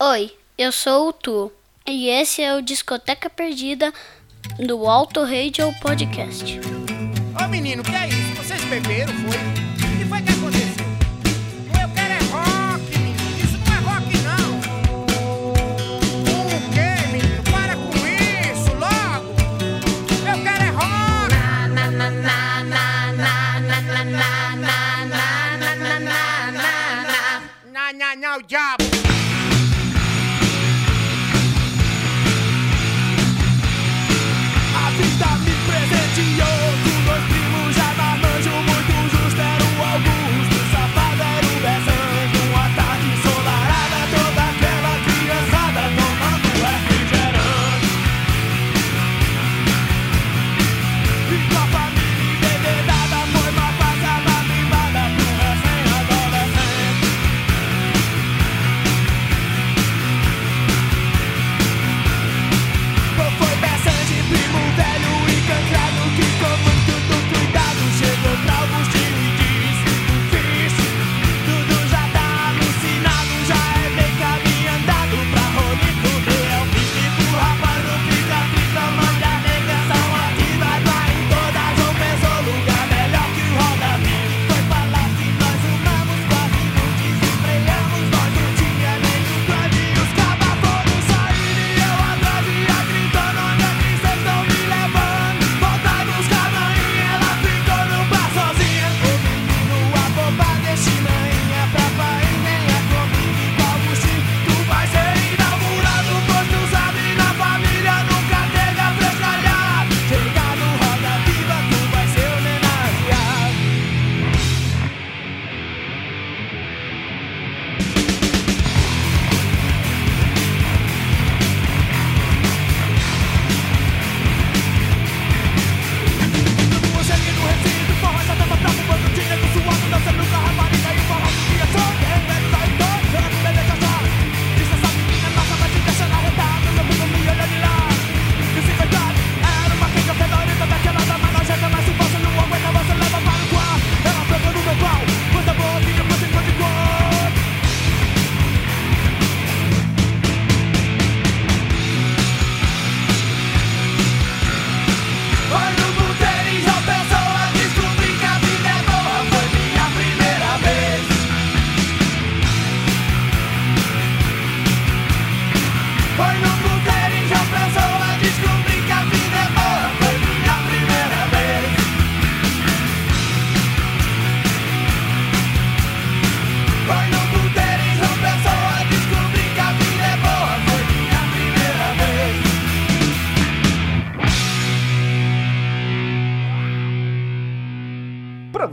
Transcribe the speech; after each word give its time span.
Oi, 0.00 0.30
eu 0.56 0.70
sou 0.70 1.08
o 1.08 1.12
Tu 1.12 1.50
e 1.84 2.08
esse 2.08 2.40
é 2.40 2.54
o 2.54 2.62
Discoteca 2.62 3.28
Perdida 3.28 3.92
do 4.56 4.86
Alto 4.86 5.24
Radio 5.24 5.74
Podcast. 5.82 6.60
Ô 7.44 7.48
menino, 7.48 7.82
que 7.82 7.90
é 7.90 8.06
isso? 8.06 8.34
Vocês 8.36 8.62
beberam, 8.66 9.12
foi? 9.12 9.36
O 9.36 9.98
que 9.98 10.04
foi 10.04 10.22
que 10.22 10.30
aconteceu? 10.30 10.86
Eu 11.82 11.88
quero 11.96 12.14
é 12.14 12.18
rock, 12.30 12.96
menino. 12.96 13.38
Isso 13.42 13.58
não 13.58 13.74
é 13.74 13.80
rock, 13.80 14.18
não. 14.22 14.60
O 16.30 16.46
quê, 16.72 16.90
menino? 17.10 17.42
Para 17.50 17.74
com 17.74 17.90
isso, 18.06 18.70
logo. 18.78 19.34
Eu 20.28 20.38
quero 20.44 20.62
é 20.62 20.70
rock. 20.70 21.34
Na, 21.34 21.90
na, 21.90 21.90
na, 21.90 22.10
na, 22.10 22.62
na, 22.62 22.78
na, 23.10 23.40
na, 23.60 23.80
na, 23.80 24.04
na, 24.04 24.30
na, 24.54 24.78
na, 25.04 25.18
na, 25.58 25.74
na, 25.74 25.98
na, 25.98 26.14
na. 26.52 27.42
Na, 27.72 27.92
na, 27.92 28.08
na, 28.14 28.36
o 28.36 28.42
diabo. 28.44 28.77
A 28.77 28.77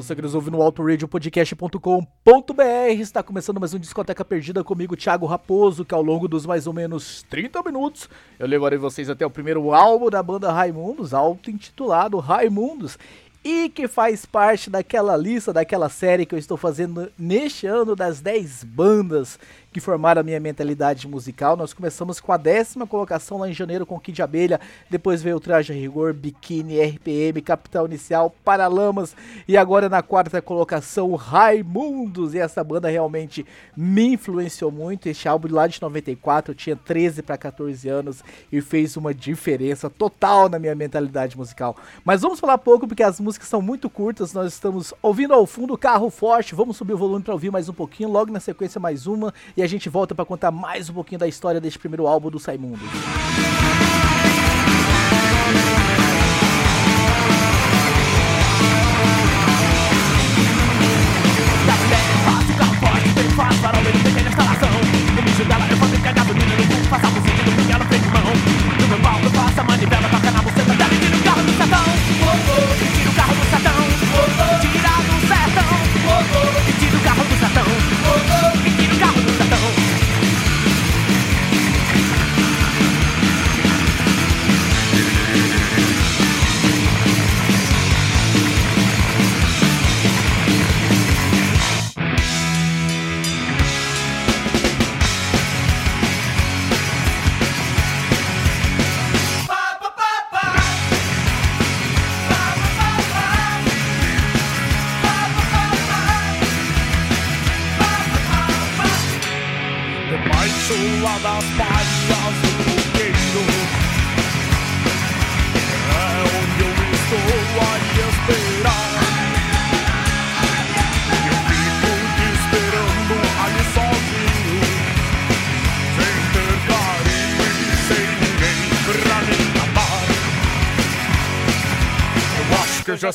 você 0.05 0.15
que 0.15 0.21
nos 0.21 0.35
ouve 0.35 0.51
no 0.51 0.61
autoradiopodcast.com.br, 0.61 2.63
está 2.99 3.23
começando 3.23 3.59
mais 3.59 3.73
um 3.73 3.79
Discoteca 3.79 4.23
Perdida 4.23 4.63
comigo, 4.63 4.95
Thiago 4.95 5.25
Raposo, 5.25 5.83
que 5.83 5.95
ao 5.95 6.03
longo 6.03 6.27
dos 6.27 6.45
mais 6.45 6.67
ou 6.67 6.73
menos 6.73 7.23
30 7.23 7.63
minutos, 7.63 8.07
eu 8.37 8.45
levarei 8.45 8.77
vocês 8.77 9.09
até 9.09 9.25
o 9.25 9.31
primeiro 9.31 9.73
álbum 9.73 10.11
da 10.11 10.21
banda 10.21 10.51
Raimundos, 10.51 11.11
auto-intitulado 11.11 12.19
Raimundos, 12.19 12.99
e 13.43 13.67
que 13.67 13.87
faz 13.87 14.27
parte 14.27 14.69
daquela 14.69 15.17
lista, 15.17 15.51
daquela 15.51 15.89
série 15.89 16.27
que 16.27 16.35
eu 16.35 16.39
estou 16.39 16.55
fazendo 16.55 17.11
neste 17.17 17.65
ano 17.65 17.95
das 17.95 18.21
10 18.21 18.63
bandas 18.63 19.39
que 19.75 19.81
formaram 19.81 20.21
a 20.21 20.23
minha 20.23 20.39
mentalidade 20.39 21.05
musical. 21.05 21.57
Nós 21.57 21.73
começamos 21.73 22.21
com 22.21 22.31
a 22.31 22.37
décima 22.37 22.87
colocação 22.87 23.39
lá 23.39 23.49
em 23.49 23.53
janeiro 23.53 23.85
com 23.85 23.99
Kid 23.99 24.21
Abelha, 24.21 24.57
depois 24.89 25.21
veio 25.21 25.35
o 25.35 25.39
Traje 25.41 25.73
Rigor, 25.73 26.13
Biquíni, 26.13 26.79
RPM, 26.79 27.41
Capital 27.41 27.85
Inicial, 27.85 28.33
Paralamas 28.45 29.13
e 29.45 29.57
agora 29.57 29.89
na 29.89 30.01
quarta 30.01 30.41
colocação 30.41 31.13
Raimundos. 31.15 32.33
E 32.33 32.39
essa 32.39 32.63
banda 32.63 32.87
realmente 32.87 33.45
me 33.75 34.13
influenciou 34.13 34.71
muito. 34.71 35.09
Este 35.09 35.27
álbum 35.27 35.53
lá 35.53 35.67
de 35.67 35.81
94, 35.81 36.53
eu 36.53 36.55
tinha 36.55 36.77
13 36.77 37.21
para 37.21 37.37
14 37.37 37.89
anos 37.89 38.23
e 38.49 38.61
fez 38.61 38.95
uma 38.95 39.13
diferença 39.13 39.89
total 39.89 40.47
na 40.47 40.57
minha 40.57 40.73
mentalidade 40.73 41.35
musical. 41.35 41.75
Mas 42.05 42.21
vamos 42.21 42.39
falar 42.39 42.57
pouco 42.59 42.87
porque 42.87 43.03
as 43.03 43.19
músicas 43.19 43.49
são 43.49 43.61
muito 43.61 43.89
curtas. 43.89 44.31
Nós 44.31 44.53
estamos 44.53 44.93
ouvindo 45.01 45.33
ao 45.33 45.45
fundo 45.45 45.77
Carro 45.77 46.09
Forte. 46.09 46.55
Vamos 46.55 46.77
subir 46.77 46.93
o 46.93 46.97
volume 46.97 47.25
para 47.25 47.33
ouvir 47.33 47.51
mais 47.51 47.67
um 47.67 47.73
pouquinho. 47.73 48.09
Logo 48.09 48.31
na 48.31 48.39
sequência 48.39 48.79
mais 48.79 49.05
uma 49.05 49.33
e 49.57 49.64
a 49.65 49.67
gente 49.67 49.89
volta 49.89 50.13
para 50.13 50.23
contar 50.23 50.51
mais 50.51 50.89
um 50.89 50.93
pouquinho 50.93 51.19
da 51.19 51.27
história 51.27 51.59
deste 51.59 51.79
primeiro 51.79 52.05
álbum 52.05 52.29
do 52.29 52.39
Saimundo. 52.39 52.79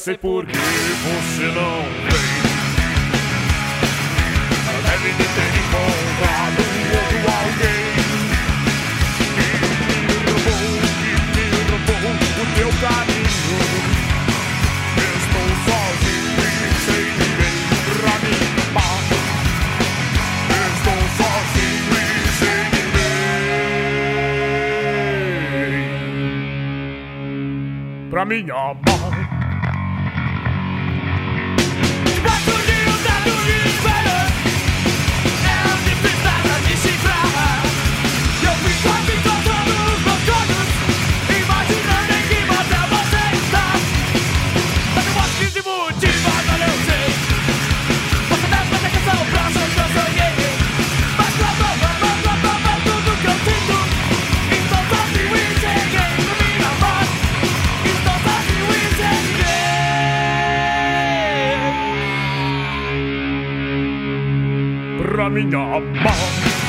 Sei 0.01 0.17
por 0.17 0.47
que 0.47 0.57
você 0.57 1.45
não 1.49 1.83
vem. 2.09 2.41
Deve 4.83 5.11
de 5.13 5.25
ter 5.25 5.53
encontrado 5.61 6.61
outro 6.97 7.29
alguém 7.39 7.85
que 9.37 9.49
me 9.61 10.17
roubou, 10.25 10.73
que 11.35 11.45
me 11.45 11.57
roubou 11.69 12.17
o 12.41 12.45
teu 12.57 12.71
carinho. 12.81 13.61
Estou 15.19 15.49
sozinho 15.67 16.41
e 16.49 16.73
sem 16.87 17.05
ninguém 17.21 17.61
pra 18.01 18.15
me 18.25 18.35
amar. 18.71 19.01
Estou 20.77 21.03
sozinho 21.19 21.93
e 22.01 22.09
sem 22.39 22.61
ninguém 27.61 28.09
pra 28.11 28.23
me 28.25 28.39
amar. 28.51 29.00
Me 65.31 65.43
amar. 65.55 66.61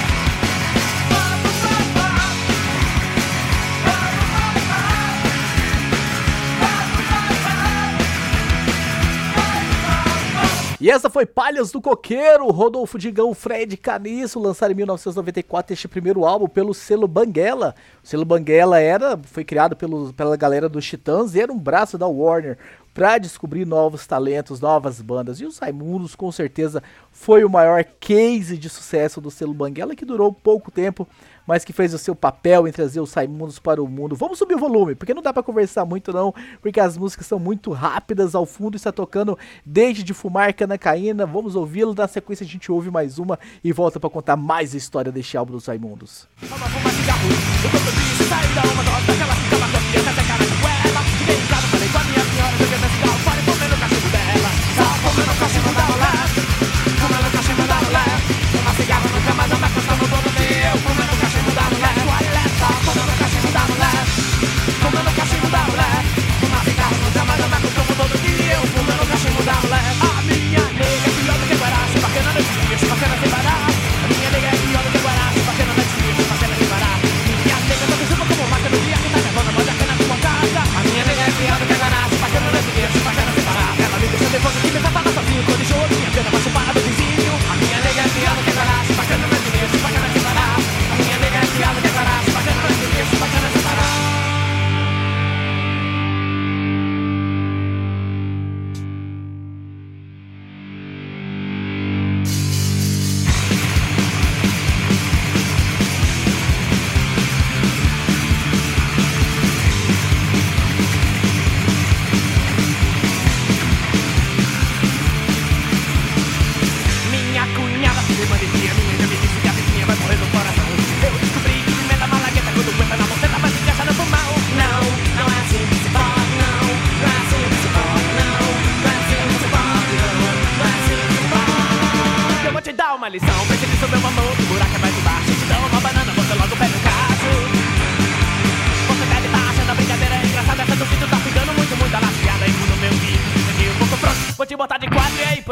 E 10.81 10.89
essa 10.89 11.11
foi 11.11 11.27
Palhas 11.27 11.71
do 11.71 11.79
Coqueiro, 11.79 12.47
Rodolfo 12.49 12.97
Digão, 12.97 13.35
Fred 13.35 13.77
Caniço, 13.77 14.39
lançaram 14.39 14.71
em 14.71 14.77
1994 14.77 15.73
este 15.73 15.87
primeiro 15.87 16.25
álbum 16.25 16.47
pelo 16.47 16.73
selo 16.73 17.07
Banguela. 17.07 17.75
O 18.03 18.07
selo 18.07 18.25
Banguela 18.25 18.79
era, 18.79 19.15
foi 19.25 19.43
criado 19.43 19.75
pelo, 19.75 20.11
pela 20.11 20.35
galera 20.35 20.67
dos 20.67 20.83
Titãs 20.83 21.35
e 21.35 21.39
era 21.39 21.53
um 21.53 21.59
braço 21.59 21.99
da 21.99 22.07
Warner 22.07 22.57
para 22.93 23.17
descobrir 23.17 23.65
novos 23.65 24.05
talentos, 24.05 24.59
novas 24.59 25.01
bandas. 25.01 25.39
E 25.39 25.45
os 25.45 25.57
Raimundos, 25.57 26.15
com 26.15 26.31
certeza, 26.31 26.83
foi 27.11 27.43
o 27.43 27.49
maior 27.49 27.83
case 27.99 28.57
de 28.57 28.69
sucesso 28.69 29.21
do 29.21 29.31
selo 29.31 29.53
Banguela, 29.53 29.95
que 29.95 30.05
durou 30.05 30.33
pouco 30.33 30.69
tempo, 30.69 31.07
mas 31.47 31.63
que 31.63 31.73
fez 31.73 31.93
o 31.93 31.97
seu 31.97 32.15
papel 32.15 32.67
em 32.67 32.71
trazer 32.71 32.99
os 32.99 33.13
Raimundos 33.13 33.59
para 33.59 33.81
o 33.81 33.87
mundo. 33.87 34.15
Vamos 34.15 34.37
subir 34.37 34.55
o 34.55 34.59
volume, 34.59 34.95
porque 34.95 35.13
não 35.13 35.21
dá 35.21 35.33
para 35.33 35.43
conversar 35.43 35.85
muito 35.85 36.11
não, 36.11 36.33
porque 36.61 36.79
as 36.79 36.97
músicas 36.97 37.27
são 37.27 37.39
muito 37.39 37.71
rápidas, 37.71 38.35
ao 38.35 38.45
fundo 38.45 38.75
está 38.75 38.91
tocando 38.91 39.37
Desde 39.65 40.03
de 40.03 40.13
Fumar 40.13 40.53
Canacaína. 40.53 41.25
Vamos 41.25 41.55
ouvi-lo, 41.55 41.93
na 41.93 42.07
sequência 42.07 42.43
a 42.43 42.47
gente 42.47 42.71
ouve 42.71 42.91
mais 42.91 43.17
uma 43.19 43.39
e 43.63 43.71
volta 43.71 43.99
para 43.99 44.09
contar 44.09 44.35
mais 44.35 44.73
a 44.73 44.77
história 44.77 45.11
deste 45.11 45.37
álbum 45.37 45.53
dos 45.53 45.65
Raimundos. 45.65 46.27
Fuma, 46.37 46.67
fuma 46.67 46.91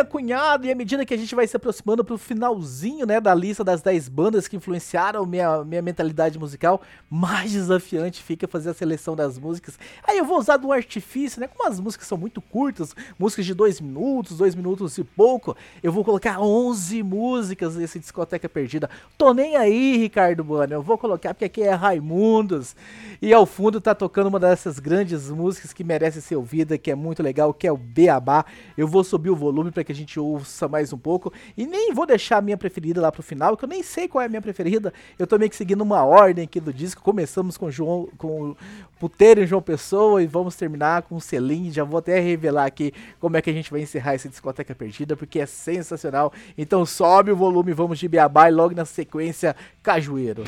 minha 0.00 0.04
cunhada, 0.04 0.66
e 0.66 0.72
à 0.72 0.74
medida 0.74 1.04
que 1.04 1.14
a 1.14 1.16
gente 1.16 1.34
vai 1.34 1.46
se 1.46 1.56
aproximando 1.56 2.04
pro 2.04 2.16
finalzinho, 2.18 3.06
né, 3.06 3.20
da 3.20 3.34
lista 3.34 3.62
das 3.62 3.82
10 3.82 4.08
bandas 4.08 4.48
que 4.48 4.56
influenciaram 4.56 5.24
minha, 5.26 5.64
minha 5.64 5.82
mentalidade 5.82 6.38
musical, 6.38 6.80
mais 7.08 7.52
desafiante 7.52 8.22
fica 8.22 8.48
fazer 8.48 8.70
a 8.70 8.74
seleção 8.74 9.14
das 9.14 9.38
músicas. 9.38 9.78
Aí 10.06 10.18
eu 10.18 10.24
vou 10.24 10.38
usar 10.38 10.58
um 10.64 10.72
artifício, 10.72 11.40
né, 11.40 11.48
como 11.48 11.68
as 11.68 11.78
músicas 11.78 12.06
são 12.06 12.16
muito 12.16 12.40
curtas, 12.40 12.94
músicas 13.18 13.46
de 13.46 13.54
2 13.54 13.80
minutos, 13.80 14.38
2 14.38 14.54
minutos 14.54 14.96
e 14.98 15.04
pouco, 15.04 15.56
eu 15.82 15.92
vou 15.92 16.04
colocar 16.04 16.40
11 16.40 17.02
músicas 17.02 17.76
nesse 17.76 17.98
Discoteca 17.98 18.48
Perdida. 18.48 18.88
Tô 19.18 19.32
nem 19.34 19.56
aí, 19.56 19.96
Ricardo 19.96 20.42
Bueno, 20.42 20.74
eu 20.74 20.82
vou 20.82 20.96
colocar 20.96 21.34
porque 21.34 21.44
aqui 21.44 21.62
é 21.62 21.72
Raimundos, 21.72 22.74
e 23.20 23.32
ao 23.32 23.44
fundo 23.44 23.80
tá 23.80 23.94
tocando 23.94 24.28
uma 24.28 24.40
dessas 24.40 24.78
grandes 24.78 25.30
músicas 25.30 25.72
que 25.72 25.84
merece 25.84 26.22
ser 26.22 26.36
ouvida, 26.36 26.78
que 26.78 26.90
é 26.90 26.94
muito 26.94 27.22
legal, 27.22 27.52
que 27.52 27.66
é 27.66 27.72
o 27.72 27.76
Beabá. 27.76 28.44
Eu 28.76 28.88
vou 28.88 29.04
subir 29.04 29.30
o 29.30 29.36
volume 29.36 29.70
para 29.70 29.84
que 29.84 29.89
que 29.90 29.92
a 29.92 29.94
gente 29.94 30.20
ouça 30.20 30.68
mais 30.68 30.92
um 30.92 30.98
pouco. 30.98 31.32
E 31.56 31.66
nem 31.66 31.92
vou 31.92 32.06
deixar 32.06 32.38
a 32.38 32.40
minha 32.40 32.56
preferida 32.56 33.00
lá 33.00 33.10
pro 33.10 33.22
final, 33.22 33.56
que 33.56 33.64
eu 33.64 33.68
nem 33.68 33.82
sei 33.82 34.06
qual 34.06 34.22
é 34.22 34.26
a 34.26 34.28
minha 34.28 34.40
preferida. 34.40 34.92
Eu 35.18 35.26
tô 35.26 35.36
meio 35.36 35.50
que 35.50 35.56
seguindo 35.56 35.80
uma 35.80 36.04
ordem 36.04 36.44
aqui 36.44 36.60
do 36.60 36.72
disco. 36.72 37.02
Começamos 37.02 37.56
com 37.56 37.70
João, 37.70 38.08
com 38.16 38.54
Puteiro 38.98 39.42
e 39.42 39.46
João 39.46 39.60
Pessoa 39.60 40.22
e 40.22 40.26
vamos 40.26 40.54
terminar 40.54 41.02
com 41.02 41.18
Selim. 41.18 41.72
Já 41.72 41.82
vou 41.82 41.98
até 41.98 42.20
revelar 42.20 42.66
aqui 42.66 42.92
como 43.18 43.36
é 43.36 43.42
que 43.42 43.50
a 43.50 43.52
gente 43.52 43.70
vai 43.70 43.80
encerrar 43.80 44.14
esse 44.14 44.28
discoteca 44.28 44.74
perdida, 44.74 45.16
porque 45.16 45.40
é 45.40 45.46
sensacional. 45.46 46.32
Então 46.56 46.86
sobe 46.86 47.32
o 47.32 47.36
volume, 47.36 47.72
vamos 47.72 47.98
de 47.98 48.06
Beabá 48.06 48.48
e 48.48 48.52
logo 48.52 48.74
na 48.74 48.84
sequência 48.84 49.56
Cajueiro. 49.82 50.44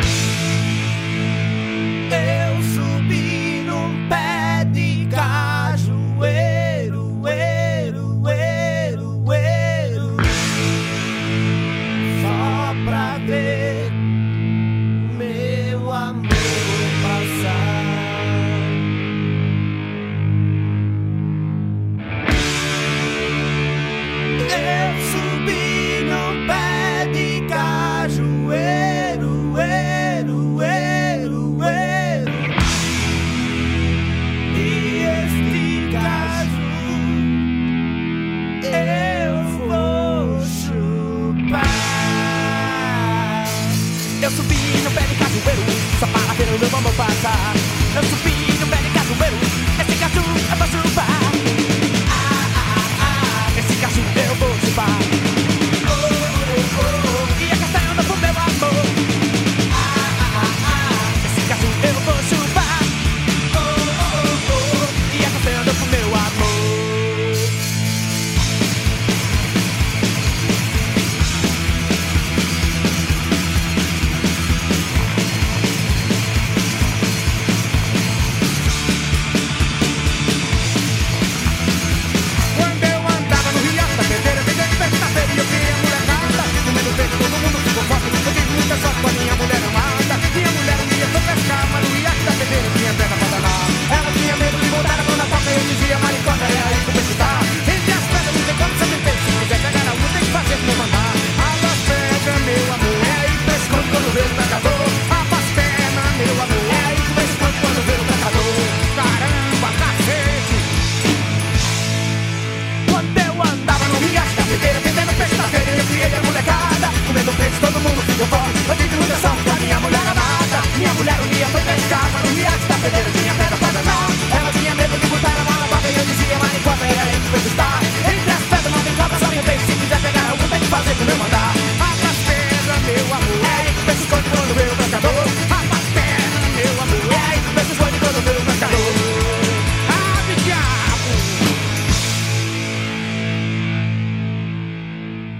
Bye. 0.00 0.37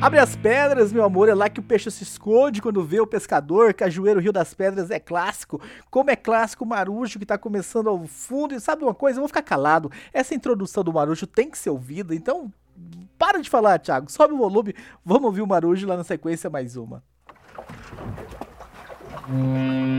Abre 0.01 0.21
as 0.21 0.37
pedras, 0.37 0.93
meu 0.93 1.03
amor, 1.03 1.29
é 1.29 1.35
lá 1.35 1.49
que 1.49 1.59
o 1.59 1.63
peixe 1.63 1.91
se 1.91 2.05
esconde 2.05 2.63
quando 2.63 2.85
vê 2.85 3.01
o 3.01 3.07
pescador. 3.07 3.75
Cajueiro 3.75 4.21
Rio 4.21 4.33
das 4.33 4.55
Pedras 4.55 4.93
é 4.93 5.01
clássico. 5.01 5.61
Como 5.91 6.09
é 6.09 6.15
clássico 6.15 6.65
o 6.65 6.67
Marujo 6.69 7.19
que 7.19 7.27
tá 7.27 7.37
começando 7.37 7.89
ao 7.89 8.07
fundo. 8.07 8.55
E 8.55 8.61
sabe 8.61 8.85
uma 8.85 8.95
coisa? 8.95 9.19
Eu 9.19 9.23
vou 9.23 9.29
ficar 9.29 9.43
calado. 9.43 9.91
Essa 10.13 10.37
introdução 10.37 10.85
do 10.85 10.93
Marujo 10.93 11.27
tem 11.27 11.51
que 11.51 11.59
ser 11.59 11.71
ouvida, 11.71 12.15
então 12.15 12.53
para 13.19 13.43
de 13.43 13.51
falar, 13.51 13.81
Thiago. 13.81 14.09
Sobe 14.09 14.35
o 14.35 14.39
volume, 14.39 14.73
vamos 15.05 15.25
ouvir 15.25 15.43
o 15.43 15.47
Marujo 15.49 15.85
lá 15.85 15.97
na 15.97 16.05
sequência 16.05 16.49
mais 16.49 16.77
uma. 16.77 17.03
Música 19.27 19.99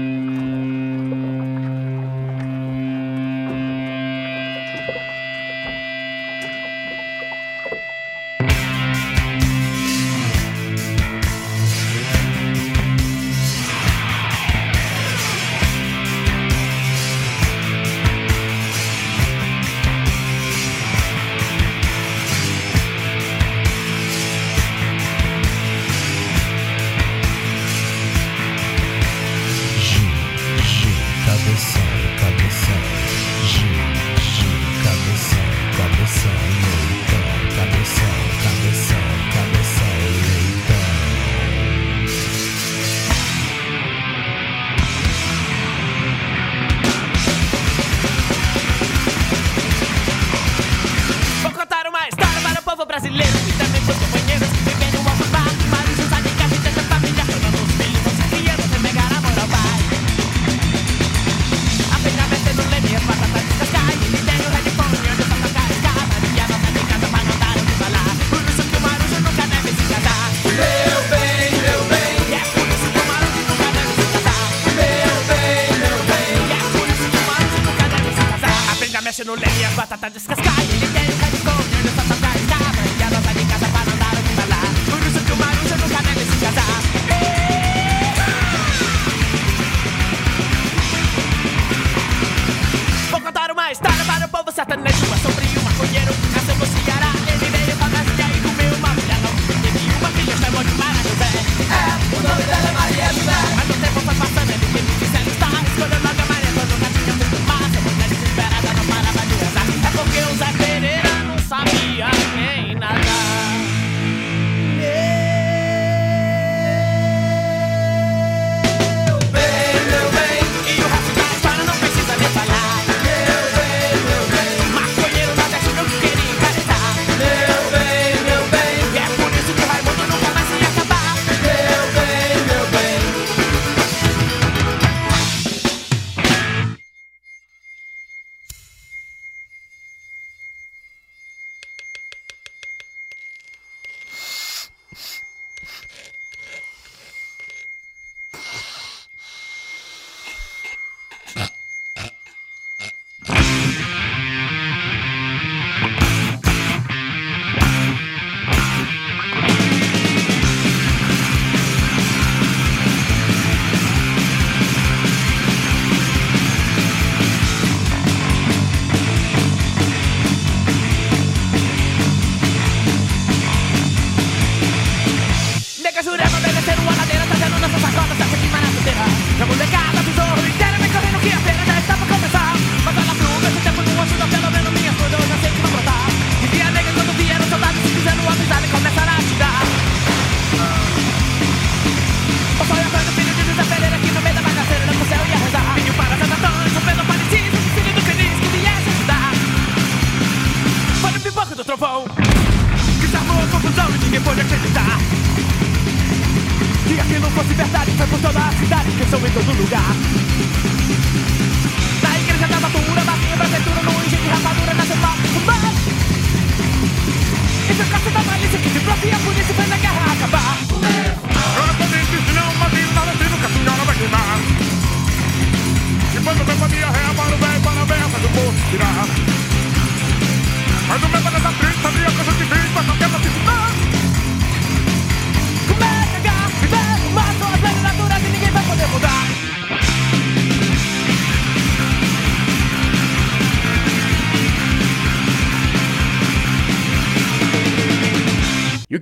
no 79.29 79.35
a 79.35 79.69
batata 79.75 80.09
descascada. 80.09 80.49
É 80.95 80.98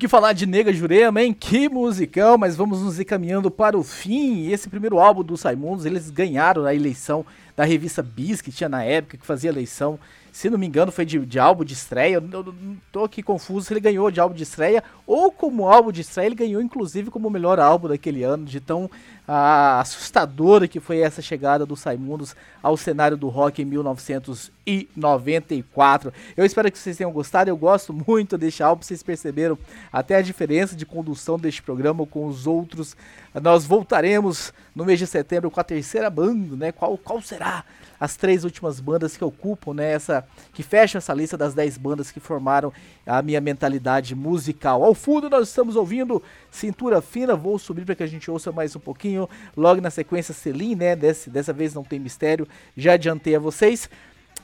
que 0.07 0.11
falar 0.11 0.31
de 0.31 0.45
Nega 0.45 0.71
Jurema, 0.71 1.21
hein? 1.21 1.33
Que 1.33 1.67
musicão, 1.67 2.37
mas 2.37 2.55
vamos 2.55 2.81
nos 2.81 2.99
encaminhando 2.99 3.51
para 3.51 3.77
o 3.77 3.83
fim. 3.83 4.49
Esse 4.49 4.69
primeiro 4.69 4.99
álbum 4.99 5.21
dos 5.21 5.41
Raimundos, 5.41 5.85
eles 5.85 6.09
ganharam 6.09 6.65
a 6.65 6.73
eleição 6.73 7.25
da 7.55 7.65
revista 7.65 8.01
Bis, 8.01 8.41
que 8.41 8.51
tinha 8.51 8.69
na 8.69 8.83
época, 8.83 9.17
que 9.17 9.25
fazia 9.25 9.49
eleição. 9.49 9.99
Se 10.37 10.49
não 10.51 10.59
me 10.59 10.67
engano, 10.67 10.91
foi 10.91 11.03
de, 11.03 11.17
de 11.25 11.39
álbum 11.39 11.63
de 11.63 11.73
estreia. 11.73 12.17
Eu, 12.17 12.29
eu, 12.31 12.45
eu 12.45 12.53
tô 12.91 13.03
aqui 13.03 13.23
confuso 13.23 13.65
se 13.65 13.73
ele 13.73 13.79
ganhou 13.79 14.11
de 14.11 14.19
álbum 14.19 14.35
de 14.35 14.43
estreia 14.43 14.83
ou 15.07 15.31
como 15.31 15.67
álbum 15.67 15.91
de 15.91 16.01
estreia. 16.01 16.27
Ele 16.27 16.35
ganhou, 16.35 16.61
inclusive, 16.61 17.09
como 17.09 17.27
melhor 17.27 17.59
álbum 17.59 17.87
daquele 17.87 18.21
ano, 18.21 18.45
de 18.45 18.59
tão 18.59 18.87
ah, 19.27 19.79
assustadora 19.79 20.67
que 20.67 20.79
foi 20.79 20.99
essa 20.99 21.23
chegada 21.23 21.65
dos 21.65 21.81
Raimundos 21.81 22.35
ao 22.61 22.77
cenário 22.77 23.17
do 23.17 23.29
rock 23.29 23.63
em 23.63 23.65
1994. 23.65 26.13
Eu 26.37 26.45
espero 26.45 26.71
que 26.71 26.77
vocês 26.77 26.95
tenham 26.95 27.11
gostado. 27.11 27.49
Eu 27.49 27.57
gosto 27.57 27.91
muito 27.91 28.37
deste 28.37 28.61
álbum. 28.61 28.83
Vocês 28.83 29.01
perceberam 29.01 29.57
até 29.91 30.17
a 30.17 30.21
diferença 30.21 30.75
de 30.75 30.85
condução 30.85 31.39
deste 31.39 31.63
programa 31.63 32.05
com 32.05 32.27
os 32.27 32.45
outros. 32.45 32.95
Nós 33.41 33.65
voltaremos 33.65 34.53
no 34.75 34.85
mês 34.85 34.99
de 34.99 35.07
setembro 35.07 35.49
com 35.49 35.59
a 35.59 35.63
terceira 35.63 36.11
banda, 36.11 36.55
né? 36.55 36.71
Qual, 36.71 36.95
qual 36.95 37.19
será? 37.23 37.65
As 37.99 38.15
três 38.15 38.43
últimas 38.43 38.79
bandas 38.79 39.17
que 39.17 39.23
ocupam, 39.23 39.73
né? 39.73 39.91
Essa, 39.91 40.27
que 40.53 40.63
fecham 40.63 40.99
essa 40.99 41.13
lista 41.13 41.37
das 41.37 41.53
dez 41.53 41.77
bandas 41.77 42.11
que 42.11 42.19
formaram 42.19 42.71
a 43.05 43.21
minha 43.21 43.41
mentalidade 43.41 44.15
musical. 44.15 44.83
Ao 44.83 44.93
fundo 44.93 45.29
nós 45.29 45.47
estamos 45.47 45.75
ouvindo 45.75 46.21
Cintura 46.51 47.01
Fina. 47.01 47.35
Vou 47.35 47.57
subir 47.57 47.85
para 47.85 47.95
que 47.95 48.03
a 48.03 48.07
gente 48.07 48.29
ouça 48.29 48.51
mais 48.51 48.75
um 48.75 48.79
pouquinho. 48.79 49.29
Logo 49.55 49.81
na 49.81 49.89
sequência, 49.89 50.33
Selim, 50.33 50.75
né? 50.75 50.95
Desse, 50.95 51.29
dessa 51.29 51.53
vez 51.53 51.73
não 51.73 51.83
tem 51.83 51.99
mistério. 51.99 52.47
Já 52.75 52.93
adiantei 52.93 53.35
a 53.35 53.39
vocês. 53.39 53.89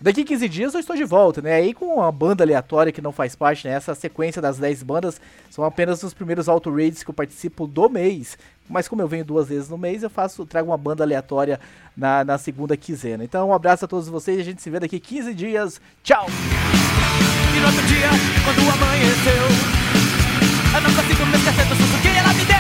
Daqui 0.01 0.23
15 0.23 0.49
dias 0.49 0.73
eu 0.73 0.79
estou 0.79 0.95
de 0.95 1.03
volta, 1.03 1.41
né? 1.41 1.53
Aí 1.53 1.73
com 1.73 1.85
uma 1.95 2.11
banda 2.11 2.43
aleatória 2.43 2.91
que 2.91 3.01
não 3.01 3.11
faz 3.11 3.35
parte, 3.35 3.67
né? 3.67 3.73
Essa 3.73 3.95
sequência 3.95 4.41
das 4.41 4.57
10 4.57 4.83
bandas 4.83 5.21
são 5.49 5.63
apenas 5.63 6.03
os 6.03 6.13
primeiros 6.13 6.49
auto 6.49 6.73
raids 6.73 7.03
que 7.03 7.09
eu 7.09 7.13
participo 7.13 7.65
do 7.65 7.89
mês. 7.89 8.37
Mas 8.69 8.87
como 8.87 9.01
eu 9.01 9.07
venho 9.07 9.23
duas 9.23 9.47
vezes 9.47 9.69
no 9.69 9.77
mês, 9.77 10.03
eu 10.03 10.09
faço, 10.09 10.45
trago 10.45 10.71
uma 10.71 10.77
banda 10.77 11.03
aleatória 11.03 11.59
na, 11.95 12.23
na 12.23 12.37
segunda 12.37 12.75
quinzena. 12.75 13.23
Então 13.23 13.49
um 13.49 13.53
abraço 13.53 13.85
a 13.85 13.87
todos 13.87 14.09
vocês 14.09 14.39
a 14.39 14.43
gente 14.43 14.61
se 14.61 14.69
vê 14.69 14.79
daqui 14.79 14.99
15 14.99 15.33
dias. 15.33 15.81
Tchau! 16.03 16.25
E 17.55 17.59
no 17.59 17.67
outro 17.67 17.81
dia, 17.83 18.09
quando 18.43 18.73
amanheceu 18.73 19.43
Eu 20.75 20.81
não 20.81 20.93
consigo 20.93 21.25
me 21.27 21.37
esquecer 21.37 21.65
do 21.67 21.75
susto 21.75 22.01
que 22.01 22.07
ela 22.07 22.33
me 22.33 22.45
deu 22.45 22.52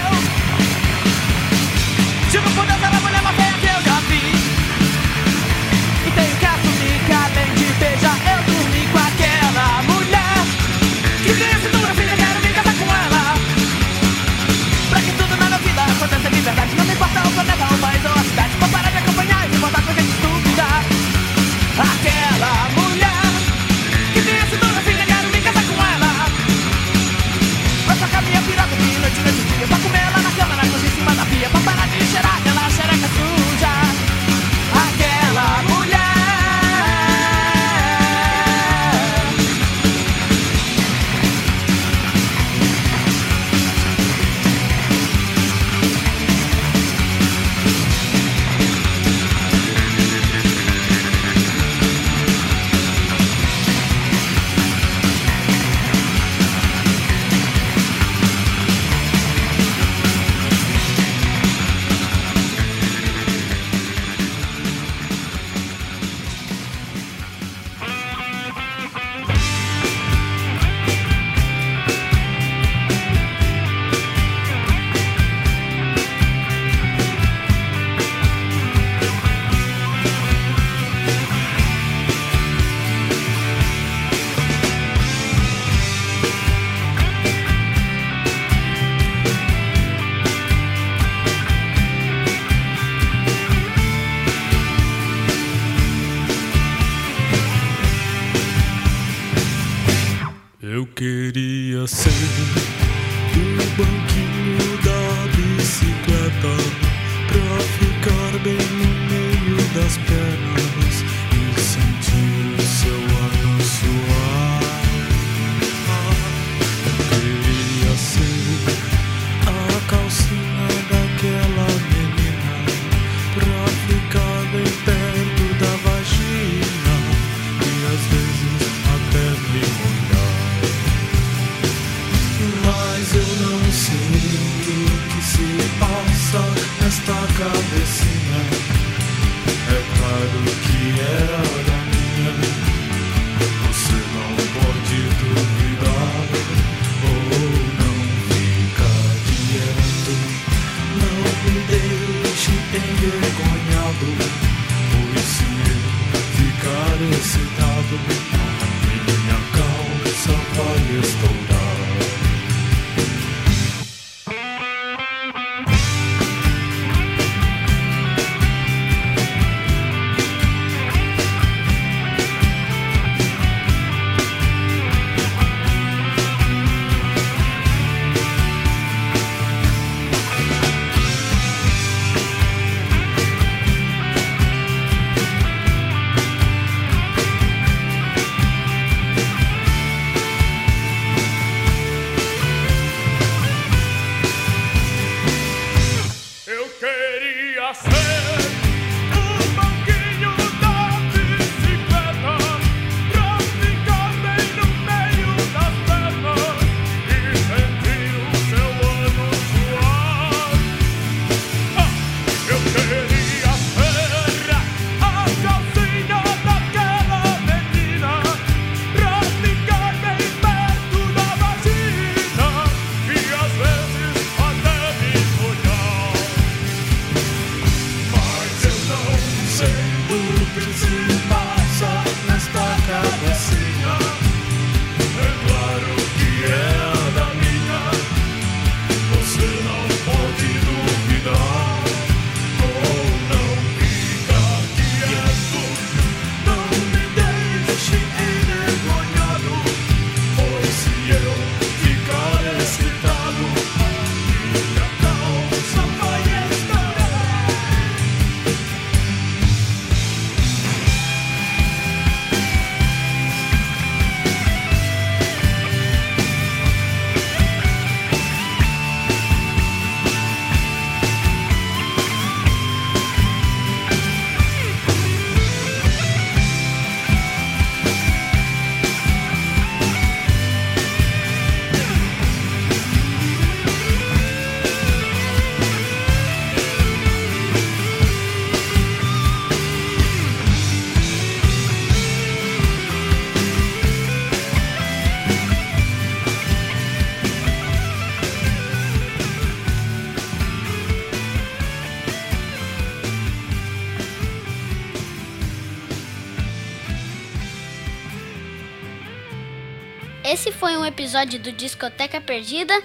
episódio 311.03 311.37
do 311.37 311.51
Discoteca 311.51 312.21
Perdida 312.21 312.81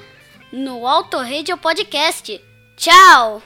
no 0.52 0.84
Auto 0.88 1.18
Radio 1.18 1.56
Podcast. 1.56 2.40
Tchau! 2.76 3.40